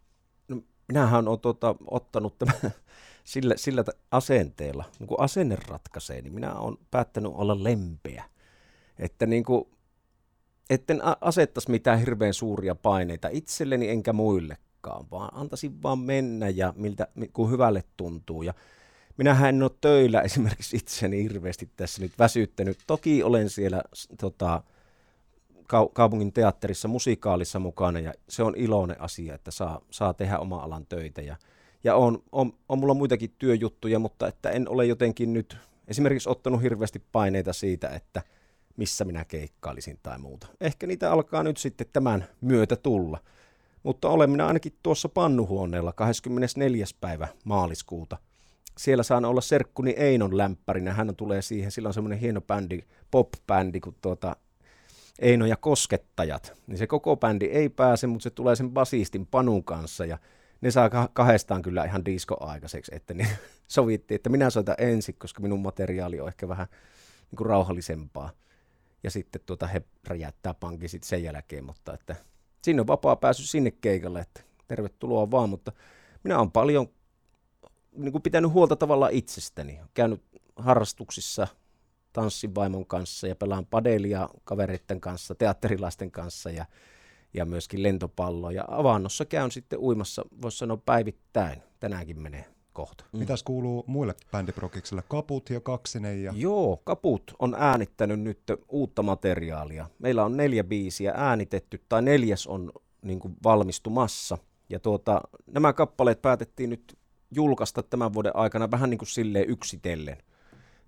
Minähän 0.89 1.27
olen 1.27 1.39
tuota, 1.39 1.75
ottanut 1.87 2.37
tämän 2.37 2.55
sillä, 3.23 3.53
sillä 3.57 3.83
asenteella, 4.11 4.85
niin 4.99 5.07
kun 5.07 5.19
asenne 5.19 5.57
ratkaisee, 5.67 6.21
niin 6.21 6.33
minä 6.33 6.55
olen 6.55 6.77
päättänyt 6.91 7.31
olla 7.35 7.63
lempeä. 7.63 8.23
Että 8.99 9.25
niin 9.25 9.43
kuin, 9.43 9.65
etten 10.69 11.01
asettaisi 11.21 11.71
mitään 11.71 11.99
hirveän 11.99 12.33
suuria 12.33 12.75
paineita 12.75 13.29
itselleni 13.31 13.89
enkä 13.89 14.13
muillekaan, 14.13 15.05
vaan 15.11 15.29
antaisin 15.33 15.83
vaan 15.83 15.99
mennä 15.99 16.49
ja 16.49 16.73
miltä, 16.77 17.07
kun 17.33 17.51
hyvälle 17.51 17.83
tuntuu. 17.97 18.43
Ja 18.43 18.53
minähän 19.17 19.49
en 19.49 19.63
ole 19.63 19.71
töillä 19.81 20.21
esimerkiksi 20.21 20.77
itseni 20.77 21.23
hirveästi 21.23 21.69
tässä 21.75 22.01
nyt 22.01 22.11
väsyttänyt. 22.19 22.77
Toki 22.87 23.23
olen 23.23 23.49
siellä 23.49 23.81
tota, 24.19 24.63
kaupungin 25.93 26.33
teatterissa 26.33 26.87
musikaalissa 26.87 27.59
mukana 27.59 27.99
ja 27.99 28.13
se 28.29 28.43
on 28.43 28.53
iloinen 28.57 29.01
asia, 29.01 29.35
että 29.35 29.51
saa, 29.51 29.81
saa 29.91 30.13
tehdä 30.13 30.39
oma 30.39 30.57
alan 30.57 30.85
töitä 30.85 31.21
ja, 31.21 31.35
ja 31.83 31.95
on, 31.95 32.23
on, 32.31 32.53
on 32.69 32.79
mulla 32.79 32.93
muitakin 32.93 33.35
työjuttuja, 33.37 33.99
mutta 33.99 34.27
että 34.27 34.49
en 34.49 34.69
ole 34.69 34.85
jotenkin 34.85 35.33
nyt 35.33 35.57
esimerkiksi 35.87 36.29
ottanut 36.29 36.61
hirveästi 36.61 37.03
paineita 37.11 37.53
siitä, 37.53 37.89
että 37.89 38.21
missä 38.77 39.05
minä 39.05 39.25
keikkailisin 39.25 39.99
tai 40.03 40.19
muuta. 40.19 40.47
Ehkä 40.61 40.87
niitä 40.87 41.11
alkaa 41.11 41.43
nyt 41.43 41.57
sitten 41.57 41.87
tämän 41.93 42.25
myötä 42.41 42.75
tulla. 42.75 43.19
Mutta 43.83 44.09
olen 44.09 44.29
minä 44.29 44.47
ainakin 44.47 44.73
tuossa 44.83 45.09
pannuhuoneella 45.09 45.93
24. 45.93 46.85
päivä 47.01 47.27
maaliskuuta. 47.43 48.17
Siellä 48.77 49.03
saan 49.03 49.25
olla 49.25 49.41
serkkuni 49.41 49.91
Einon 49.91 50.37
lämpärinä. 50.37 50.93
Hän 50.93 51.15
tulee 51.15 51.41
siihen, 51.41 51.71
sillä 51.71 51.87
on 51.87 51.93
semmoinen 51.93 52.19
hieno 52.19 52.41
bändi, 52.41 52.79
pop-bändi, 53.11 53.79
kun 53.79 53.95
tuota 54.01 54.35
Eino 55.19 55.45
ja 55.45 55.57
Koskettajat, 55.57 56.53
niin 56.67 56.77
se 56.77 56.87
koko 56.87 57.17
bändi 57.17 57.45
ei 57.45 57.69
pääse, 57.69 58.07
mutta 58.07 58.23
se 58.23 58.29
tulee 58.29 58.55
sen 58.55 58.71
basistin 58.71 59.25
Panun 59.25 59.63
kanssa 59.63 60.05
ja 60.05 60.17
ne 60.61 60.71
saa 60.71 60.89
kahdestaan 61.13 61.61
kyllä 61.61 61.85
ihan 61.85 62.05
disko-aikaiseksi, 62.05 62.95
että 62.95 63.13
niin 63.13 63.29
sovittiin, 63.67 64.15
että 64.15 64.29
minä 64.29 64.49
soitan 64.49 64.75
ensin, 64.77 65.15
koska 65.15 65.41
minun 65.41 65.61
materiaali 65.61 66.19
on 66.19 66.27
ehkä 66.27 66.47
vähän 66.47 66.67
niin 67.31 67.37
kuin 67.37 67.47
rauhallisempaa. 67.47 68.31
Ja 69.03 69.11
sitten 69.11 69.41
tuota 69.45 69.67
he 69.67 69.81
räjäyttää 70.07 70.53
pankin 70.53 70.89
sitten 70.89 71.09
sen 71.09 71.23
jälkeen, 71.23 71.63
mutta 71.63 71.93
että 71.93 72.15
sinne 72.63 72.81
on 72.81 72.87
vapaa 72.87 73.15
pääsy 73.15 73.43
sinne 73.43 73.71
keikalle, 73.71 74.19
että 74.19 74.41
tervetuloa 74.67 75.31
vaan, 75.31 75.49
mutta 75.49 75.71
minä 76.23 76.37
olen 76.37 76.51
paljon 76.51 76.87
niin 77.97 78.11
kuin 78.11 78.21
pitänyt 78.21 78.51
huolta 78.51 78.75
tavallaan 78.75 79.11
itsestäni. 79.11 79.79
Käynyt 79.93 80.21
harrastuksissa, 80.55 81.47
tanssin 82.19 82.55
vaimon 82.55 82.85
kanssa 82.85 83.27
ja 83.27 83.35
pelaan 83.35 83.65
padelia 83.65 84.29
kavereiden 84.43 85.01
kanssa, 85.01 85.35
teatterilaisten 85.35 86.11
kanssa 86.11 86.49
ja, 86.51 86.65
ja 87.33 87.45
myöskin 87.45 87.83
lentopalloa. 87.83 88.51
Ja 88.51 88.65
avannossa 88.67 89.25
käyn 89.25 89.51
sitten 89.51 89.79
uimassa, 89.79 90.25
voisi 90.41 90.57
sanoa 90.57 90.77
päivittäin. 90.77 91.61
Tänäänkin 91.79 92.19
menee 92.19 92.45
kohta. 92.73 93.03
Mm. 93.11 93.19
Mitäs 93.19 93.43
kuuluu 93.43 93.83
muille 93.87 94.15
bändiprokiksille? 94.31 95.03
Kaput 95.09 95.49
ja 95.49 95.61
Kaksinen? 95.61 96.23
Ja... 96.23 96.33
Joo, 96.35 96.81
Kaput 96.83 97.23
on 97.39 97.55
äänittänyt 97.59 98.19
nyt 98.19 98.41
uutta 98.69 99.03
materiaalia. 99.03 99.89
Meillä 99.99 100.25
on 100.25 100.37
neljä 100.37 100.63
biisiä 100.63 101.13
äänitetty, 101.15 101.83
tai 101.89 102.01
neljäs 102.01 102.47
on 102.47 102.71
niin 103.01 103.19
kuin 103.19 103.35
valmistumassa. 103.43 104.37
Ja 104.69 104.79
tuota, 104.79 105.21
nämä 105.47 105.73
kappaleet 105.73 106.21
päätettiin 106.21 106.69
nyt 106.69 106.97
julkaista 107.31 107.83
tämän 107.83 108.13
vuoden 108.13 108.35
aikana 108.35 108.71
vähän 108.71 108.89
niin 108.89 108.97
kuin 108.97 109.09
silleen 109.09 109.49
yksitellen 109.49 110.17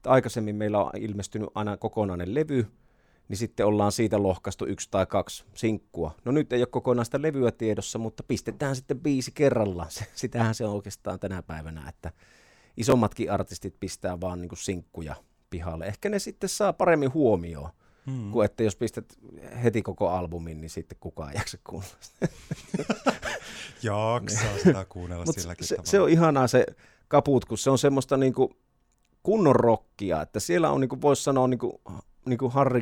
aikaisemmin 0.07 0.55
meillä 0.55 0.83
on 0.83 0.91
ilmestynyt 0.97 1.49
aina 1.55 1.77
kokonainen 1.77 2.35
levy, 2.35 2.67
niin 3.27 3.37
sitten 3.37 3.65
ollaan 3.65 3.91
siitä 3.91 4.23
lohkaistu 4.23 4.65
yksi 4.65 4.87
tai 4.91 5.05
kaksi 5.05 5.45
sinkkua. 5.53 6.15
No 6.25 6.31
nyt 6.31 6.53
ei 6.53 6.61
ole 6.61 6.67
kokonaista 6.67 7.21
levyä 7.21 7.51
tiedossa, 7.51 7.99
mutta 7.99 8.23
pistetään 8.23 8.75
sitten 8.75 8.99
biisi 8.99 9.31
kerrallaan. 9.31 9.89
Sitähän 10.15 10.55
se 10.55 10.65
on 10.65 10.75
oikeastaan 10.75 11.19
tänä 11.19 11.43
päivänä, 11.43 11.89
että 11.89 12.11
isommatkin 12.77 13.31
artistit 13.31 13.75
pistää 13.79 14.21
vaan 14.21 14.41
niin 14.41 14.49
kuin 14.49 14.59
sinkkuja 14.59 15.15
pihalle. 15.49 15.85
Ehkä 15.85 16.09
ne 16.09 16.19
sitten 16.19 16.49
saa 16.49 16.73
paremmin 16.73 17.13
huomioon, 17.13 17.69
hmm. 18.05 18.31
kuin 18.31 18.45
että 18.45 18.63
jos 18.63 18.75
pistät 18.75 19.05
heti 19.63 19.81
koko 19.81 20.09
albumin, 20.09 20.61
niin 20.61 20.69
sitten 20.69 20.97
kukaan 20.99 21.29
ei 21.29 21.37
jaksa 21.37 21.57
kuunnella 21.63 21.95
Jaksaa 23.83 24.57
sitä 24.63 24.85
kuunnella 24.89 25.25
silläkin 25.25 25.67
se, 25.67 25.75
tavalla. 25.75 25.91
se 25.91 25.99
on 25.99 26.09
ihanaa 26.09 26.47
se 26.47 26.65
kaput, 27.07 27.45
kun 27.45 27.57
se 27.57 27.69
on 27.69 27.77
semmoista 27.77 28.17
niin 28.17 28.33
kuin 28.33 28.49
kunnon 29.23 29.55
rockia, 29.55 30.21
että 30.21 30.39
siellä 30.39 30.71
on, 30.71 30.81
niin 30.81 30.89
kuin 30.89 31.01
voisi 31.01 31.23
sanoa, 31.23 31.47
niin 31.47 31.59
kuin, 31.59 31.73
niin 32.25 32.37
kuin 32.37 32.51
Harry 32.51 32.81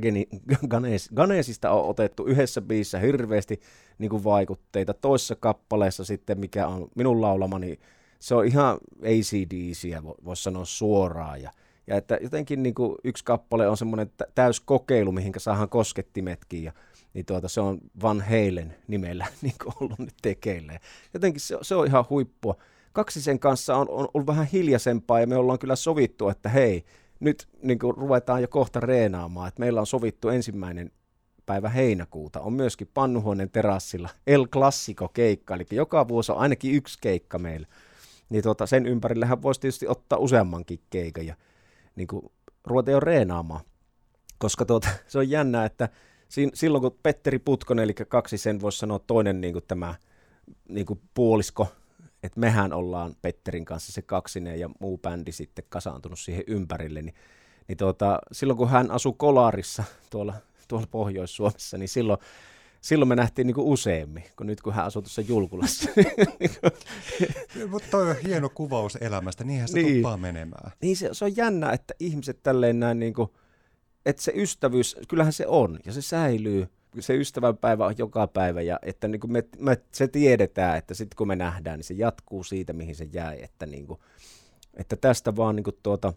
Ganes, 0.68 1.10
Ganesista 1.16 1.72
on 1.72 1.90
otettu 1.90 2.26
yhdessä 2.26 2.62
biisissä 2.62 3.00
hirveästi 3.00 3.60
niin 3.98 4.10
kuin 4.10 4.24
vaikutteita. 4.24 4.94
Toisessa 4.94 5.36
kappaleessa 5.36 6.06
sitten, 6.06 6.40
mikä 6.40 6.68
on 6.68 6.88
minun 6.96 7.22
laulamani, 7.22 7.80
se 8.20 8.36
on 8.36 8.46
ihan 8.46 8.78
ACDCiä, 9.04 10.04
voisi 10.04 10.44
sanoa 10.44 10.66
suoraan. 10.66 11.42
Ja, 11.42 11.52
ja 11.88 11.96
että 11.96 12.18
jotenkin 12.22 12.64
niin 12.64 12.76
kuin 12.76 12.96
yksi 13.04 13.24
kappale 13.24 13.68
on 13.68 13.78
semmoinen 13.78 14.12
täys 14.36 14.60
kokeilu, 14.60 15.12
mihinkä 15.12 15.40
saadaan 15.40 15.70
koskettimetkin. 15.70 16.64
Ja, 16.64 16.72
niin 17.14 17.26
tuota, 17.26 17.48
se 17.48 17.62
on 17.62 17.78
Van 18.02 18.22
Halen 18.22 18.76
nimellä 18.88 19.28
niin 19.42 19.56
kuin 19.64 19.74
ollut 19.80 20.00
nyt 20.00 20.16
tekeille. 20.22 20.80
Jotenkin 21.14 21.42
se, 21.42 21.58
se 21.62 21.76
on 21.76 21.88
ihan 21.88 22.06
huippua 22.10 22.56
kaksisen 22.94 23.40
kanssa 23.40 23.76
on, 23.76 23.90
on 23.90 24.08
ollut 24.14 24.28
vähän 24.28 24.46
hiljaisempaa 24.46 25.20
ja 25.20 25.28
me 25.28 25.36
ollaan 25.36 25.60
kyllä 25.60 25.76
sovittu, 25.76 26.30
että 26.30 26.50
hei, 26.50 26.86
nyt 27.20 27.48
niin 27.62 27.80
kuin 27.80 27.98
ruvetaan 27.98 28.42
jo 28.42 28.48
kohta 28.48 28.80
reenaamaan, 28.80 29.48
että 29.48 29.60
meillä 29.60 29.80
on 29.80 29.88
sovittu 29.88 30.30
ensimmäinen 30.30 30.92
päivä 31.50 31.70
heinäkuuta 31.70 32.42
on 32.42 32.54
myöskin 32.54 32.90
Pannuhuoneen 32.94 33.50
terassilla 33.50 34.10
El 34.28 34.48
Classico 34.48 35.08
keikka, 35.08 35.56
eli 35.56 35.66
joka 35.72 36.08
vuosi 36.08 36.32
on 36.32 36.38
ainakin 36.38 36.76
yksi 36.76 36.98
keikka 37.02 37.40
meillä. 37.40 37.68
Niin 38.30 38.44
tuota, 38.44 38.66
sen 38.66 38.86
ympärillähän 38.86 39.42
voisi 39.42 39.62
tietysti 39.62 39.88
ottaa 39.88 40.20
useammankin 40.20 40.80
keikan 40.90 41.26
ja 41.26 41.36
niin 41.96 42.08
kuin, 42.08 42.32
ruveta 42.66 42.92
jo 42.92 43.00
reenaamaan. 43.00 43.62
Koska 44.38 44.66
tuota, 44.66 44.88
se 45.08 45.18
on 45.18 45.30
jännää, 45.30 45.66
että 45.66 45.90
silloin 46.54 46.82
kun 46.82 47.00
Petteri 47.04 47.40
Putkonen, 47.40 47.84
eli 47.84 47.94
kaksi 47.94 48.38
sen 48.38 48.62
voisi 48.62 48.78
sanoa 48.78 49.00
toinen 49.00 49.42
niin 49.42 49.54
kuin 49.54 49.66
tämä 49.68 49.96
niin 50.68 50.86
kuin 50.86 51.02
puolisko 51.14 51.68
että 52.24 52.40
mehän 52.40 52.74
ollaan 52.74 53.16
Petterin 53.22 53.66
kanssa 53.66 53.92
se 53.92 54.02
kaksinen 54.02 54.60
ja 54.60 54.70
muu 54.80 54.98
bändi 54.98 55.32
sitten 55.32 55.66
kasaantunut 55.70 56.20
siihen 56.20 56.44
ympärille, 56.48 57.02
niin, 57.02 57.16
niin 57.68 57.78
tuota, 57.78 58.20
silloin 58.32 58.58
kun 58.58 58.70
hän 58.70 58.92
asui 58.92 59.14
Kolarissa 59.18 59.84
tuolla, 60.10 60.34
tuolla 60.68 60.88
Pohjois-Suomessa, 60.92 61.78
niin 61.78 61.90
silloin, 61.90 62.20
silloin 62.82 63.10
me 63.10 63.16
nähtiin 63.16 63.48
niin 63.48 63.56
kuin 63.56 63.68
useammin, 63.68 64.24
kun 64.36 64.48
nyt 64.48 64.62
kun 64.62 64.74
hän 64.74 64.86
asui 64.86 65.02
tuossa 65.02 65.22
Julkulassa. 65.22 65.90
Mutta 67.70 67.88
toi 67.92 68.10
on 68.10 68.16
hieno 68.28 68.50
kuvaus 68.50 68.96
elämästä, 69.02 69.44
niinhän 69.44 69.68
se 69.68 69.80
niin, 69.80 69.94
tuppaa 69.94 70.18
menemään. 70.18 70.72
Niin 70.82 70.98
se, 70.98 71.10
se 71.12 71.26
on 71.26 71.38
jännä, 71.38 71.72
että 71.72 71.94
ihmiset 72.00 72.44
tälleen 72.44 72.80
näin, 72.80 73.00
niin 73.00 73.14
kuin, 73.14 73.30
että 74.06 74.22
se 74.22 74.32
ystävyys, 74.36 74.98
kyllähän 75.08 75.34
se 75.34 75.48
on 75.48 75.80
ja 75.86 75.94
se 75.94 76.02
säilyy, 76.02 76.68
se 77.00 77.16
ystävänpäivä 77.16 77.86
on 77.86 77.96
joka 77.98 78.28
päivä 78.28 78.62
ja 78.62 78.80
että 78.82 79.08
niin 79.08 79.20
kuin 79.20 79.32
me, 79.32 79.44
me, 79.60 79.78
se 79.92 80.08
tiedetään, 80.08 80.78
että 80.78 80.94
sitten 80.94 81.16
kun 81.16 81.28
me 81.28 81.36
nähdään, 81.36 81.80
niin 81.80 81.86
se 81.86 81.94
jatkuu 81.94 82.44
siitä, 82.44 82.74
mihin 82.74 82.96
se 82.96 83.08
jäi. 83.14 83.44
Että, 83.44 83.66
niin 83.66 83.88
kuin, 83.88 84.00
että 84.74 84.96
tästä 84.96 85.36
vaan 85.36 85.56
niin 85.56 85.64
kuin 85.64 85.78
tuota, 85.84 86.14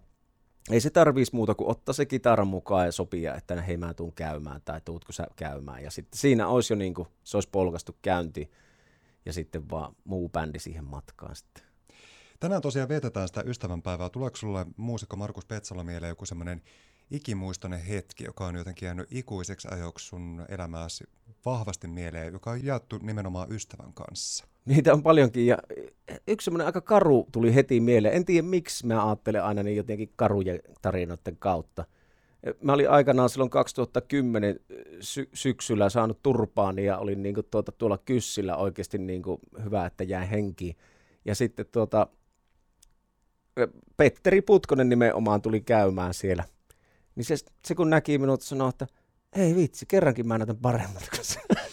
ei 0.70 0.80
se 0.80 0.90
tarvitsisi 0.90 1.36
muuta 1.36 1.54
kuin 1.54 1.70
ottaa 1.70 1.92
se 1.92 2.06
kitaran 2.06 2.46
mukaan 2.46 2.86
ja 2.86 2.92
sopia, 2.92 3.34
että 3.34 3.62
hei 3.62 3.76
mä 3.76 3.94
tuun 3.94 4.12
käymään 4.12 4.60
tai 4.64 4.80
tuutko 4.84 5.12
sä 5.12 5.26
käymään. 5.36 5.82
Ja 5.82 5.90
sitten 5.90 6.18
siinä 6.18 6.48
olisi 6.48 6.72
jo 6.72 6.76
niin 6.76 6.94
kuin, 6.94 7.08
se 7.24 7.36
olisi 7.36 7.48
polkastu 7.52 7.96
käynti 8.02 8.50
ja 9.26 9.32
sitten 9.32 9.70
vaan 9.70 9.96
muu 10.04 10.28
bändi 10.28 10.58
siihen 10.58 10.84
matkaan 10.84 11.36
sitten. 11.36 11.64
Tänään 12.40 12.62
tosiaan 12.62 12.88
vietetään 12.88 13.28
sitä 13.28 13.42
ystävänpäivää. 13.46 14.08
Tuleeko 14.08 14.36
sulle 14.36 14.66
muusikko 14.76 15.16
Markus 15.16 15.44
Petsala 15.44 15.84
mieleen 15.84 16.08
joku 16.08 16.26
semmoinen 16.26 16.62
ikimuistoinen 17.14 17.80
hetki, 17.80 18.24
joka 18.24 18.46
on 18.46 18.54
jotenkin 18.54 18.86
jäänyt 18.86 19.08
ikuiseksi 19.10 19.68
ajoksi 19.70 20.06
sun 20.06 20.44
elämääsi 20.48 21.04
vahvasti 21.44 21.88
mieleen, 21.88 22.32
joka 22.32 22.50
on 22.50 22.64
jaettu 22.64 22.98
nimenomaan 22.98 23.52
ystävän 23.52 23.92
kanssa? 23.92 24.46
Niitä 24.64 24.92
on 24.92 25.02
paljonkin 25.02 25.46
ja 25.46 25.58
yksi 26.28 26.44
semmoinen 26.44 26.66
aika 26.66 26.80
karu 26.80 27.28
tuli 27.32 27.54
heti 27.54 27.80
mieleen. 27.80 28.14
En 28.14 28.24
tiedä 28.24 28.48
miksi 28.48 28.86
mä 28.86 29.06
ajattelen 29.06 29.44
aina 29.44 29.62
niin 29.62 29.76
jotenkin 29.76 30.12
karujen 30.16 30.60
tarinoiden 30.82 31.36
kautta. 31.38 31.84
Mä 32.62 32.72
olin 32.72 32.90
aikanaan 32.90 33.28
silloin 33.28 33.50
2010 33.50 34.60
sy- 35.00 35.28
syksyllä 35.34 35.90
saanut 35.90 36.22
turpaani 36.22 36.84
ja 36.84 36.98
olin 36.98 37.22
niin 37.22 37.34
kuin 37.34 37.46
tuota, 37.50 37.72
tuolla 37.72 37.98
kyssillä 37.98 38.56
oikeasti 38.56 38.98
niin 38.98 39.22
kuin 39.22 39.38
hyvä, 39.64 39.86
että 39.86 40.04
jäi 40.04 40.30
henkiin. 40.30 40.76
Ja 41.24 41.34
sitten 41.34 41.66
tuota, 41.72 42.06
Petteri 43.96 44.42
Putkonen 44.42 44.88
nimenomaan 44.88 45.42
tuli 45.42 45.60
käymään 45.60 46.14
siellä. 46.14 46.44
Niin 47.16 47.24
se, 47.24 47.36
se 47.64 47.74
kun 47.74 47.90
näki 47.90 48.18
minut, 48.18 48.42
sanoi, 48.42 48.68
että 48.68 48.86
ei 49.36 49.56
vitsi, 49.56 49.86
kerrankin 49.86 50.28
mä 50.28 50.38
näytän 50.38 50.56
paremmalta 50.56 51.06
kuin 51.16 51.24
se. 51.24 51.40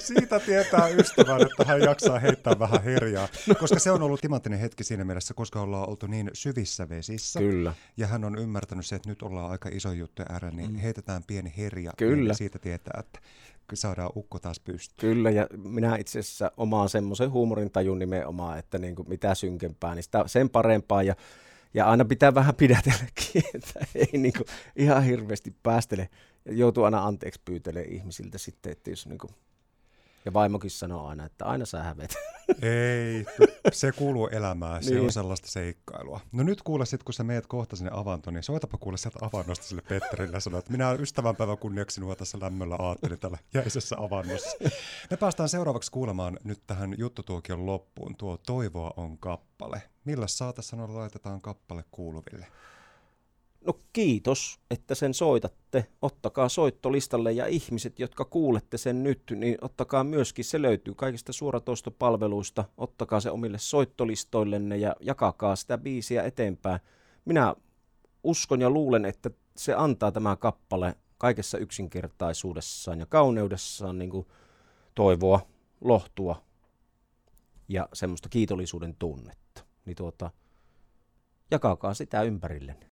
Siitä 0.00 0.40
tietää 0.40 0.88
ystävän, 0.88 1.42
että 1.42 1.64
hän 1.64 1.80
jaksaa 1.80 2.18
heittää 2.18 2.58
vähän 2.58 2.82
herjaa, 2.82 3.28
koska 3.60 3.78
se 3.78 3.90
on 3.90 4.02
ollut 4.02 4.20
timanttinen 4.20 4.58
hetki 4.58 4.84
siinä 4.84 5.04
mielessä, 5.04 5.34
koska 5.34 5.60
ollaan 5.60 5.88
oltu 5.88 6.06
niin 6.06 6.30
syvissä 6.32 6.88
vesissä. 6.88 7.40
Kyllä. 7.40 7.74
Ja 7.96 8.06
hän 8.06 8.24
on 8.24 8.38
ymmärtänyt 8.38 8.86
se, 8.86 8.96
että 8.96 9.08
nyt 9.08 9.22
ollaan 9.22 9.50
aika 9.50 9.68
iso 9.72 9.92
juttu 9.92 10.22
äärellä, 10.28 10.56
niin 10.56 10.70
mm. 10.70 10.76
heitetään 10.76 11.22
pieni 11.26 11.52
herja. 11.56 11.92
Kyllä. 11.96 12.24
Niin 12.28 12.34
siitä 12.34 12.58
tietää, 12.58 13.00
että 13.00 13.18
saadaan 13.74 14.10
ukko 14.16 14.38
taas 14.38 14.60
pystyyn. 14.60 15.14
Kyllä, 15.14 15.30
ja 15.30 15.46
minä 15.56 15.96
itse 15.96 16.18
asiassa 16.18 16.52
omaan 16.56 16.88
semmoisen 16.88 17.30
huumorintajun 17.30 17.98
nimenomaan, 17.98 18.58
että 18.58 18.78
niin 18.78 18.94
kuin 18.94 19.08
mitä 19.08 19.34
synkempää, 19.34 19.94
niin 19.94 20.02
sitä 20.02 20.24
sen 20.26 20.50
parempaa. 20.50 21.02
Ja 21.02 21.14
ja 21.74 21.86
aina 21.86 22.04
pitää 22.04 22.34
vähän 22.34 22.54
pidätelläkin, 22.54 23.42
että 23.54 23.86
ei 23.94 24.18
niin 24.18 24.32
kuin 24.32 24.46
ihan 24.76 25.02
hirveästi 25.04 25.54
päästele. 25.62 26.08
Joutuu 26.50 26.84
aina 26.84 27.04
anteeksi 27.06 27.40
pyytelemään 27.44 27.92
ihmisiltä 27.92 28.38
sitten, 28.38 28.72
että 28.72 28.90
jos 28.90 29.06
niin 29.06 29.18
kuin 29.18 29.30
ja 30.24 30.32
vaimokin 30.32 30.70
sanoo 30.70 31.06
aina, 31.06 31.24
että 31.24 31.44
aina 31.44 31.66
sä 31.66 31.82
hävet. 31.82 32.14
Ei, 32.62 33.26
se 33.72 33.92
kuuluu 33.92 34.28
elämään, 34.28 34.84
se 34.84 34.90
niin. 34.90 35.04
on 35.04 35.12
sellaista 35.12 35.48
seikkailua. 35.48 36.20
No 36.32 36.42
nyt 36.42 36.62
kuule 36.62 36.86
sit, 36.86 37.02
kun 37.02 37.14
sä 37.14 37.24
meet 37.24 37.46
kohta 37.46 37.76
sinne 37.76 37.90
avantoon, 37.94 38.34
niin 38.34 38.42
soitapa 38.42 38.78
kuule 38.78 38.96
sieltä 38.96 39.18
avannosta 39.22 39.64
sille 39.66 39.82
Petterille 39.88 40.36
ja 40.36 40.40
sano, 40.40 40.58
että 40.58 40.72
minä 40.72 40.92
ystävänpäivän 40.92 41.58
kunniaksi 41.58 41.94
sinua 41.94 42.16
tässä 42.16 42.38
lämmöllä 42.40 42.76
aattelin 42.78 43.18
tällä 43.18 43.38
jäisessä 43.54 43.96
avannossa. 43.98 44.56
Me 45.10 45.16
päästään 45.16 45.48
seuraavaksi 45.48 45.90
kuulemaan 45.90 46.38
nyt 46.44 46.60
tähän 46.66 46.94
juttutuokion 46.98 47.66
loppuun. 47.66 48.16
Tuo 48.16 48.38
Toivoa 48.46 48.94
on 48.96 49.18
kappale. 49.18 49.82
Millä 50.04 50.26
saata 50.26 50.62
sanoa 50.62 50.94
laitetaan 50.94 51.40
kappale 51.40 51.84
kuuluville? 51.90 52.46
No 53.66 53.78
kiitos, 53.92 54.60
että 54.70 54.94
sen 54.94 55.14
soitatte. 55.14 55.86
Ottakaa 56.02 56.48
soittolistalle 56.48 57.32
ja 57.32 57.46
ihmiset, 57.46 57.98
jotka 57.98 58.24
kuulette 58.24 58.78
sen 58.78 59.02
nyt, 59.02 59.22
niin 59.36 59.58
ottakaa 59.60 60.04
myöskin, 60.04 60.44
se 60.44 60.62
löytyy 60.62 60.94
kaikista 60.94 61.32
suoratoistopalveluista. 61.32 62.64
Ottakaa 62.76 63.20
se 63.20 63.30
omille 63.30 63.58
soittolistoillenne 63.58 64.76
ja 64.76 64.96
jakakaa 65.00 65.56
sitä 65.56 65.78
biisiä 65.78 66.22
eteenpäin. 66.22 66.80
Minä 67.24 67.54
uskon 68.24 68.60
ja 68.60 68.70
luulen, 68.70 69.04
että 69.04 69.30
se 69.56 69.74
antaa 69.74 70.12
tämä 70.12 70.36
kappale 70.36 70.94
kaikessa 71.18 71.58
yksinkertaisuudessaan 71.58 73.00
ja 73.00 73.06
kauneudessaan 73.06 73.98
niin 73.98 74.10
kuin 74.10 74.26
toivoa, 74.94 75.40
lohtua 75.80 76.42
ja 77.68 77.88
semmoista 77.92 78.28
kiitollisuuden 78.28 78.96
tunnetta. 78.98 79.64
Niin 79.84 79.96
tuota, 79.96 80.30
jakakaa 81.50 81.94
sitä 81.94 82.22
ympärillenne. 82.22 82.93